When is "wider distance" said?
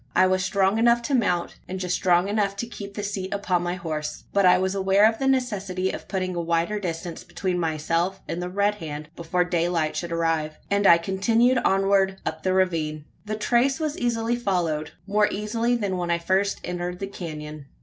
6.41-7.23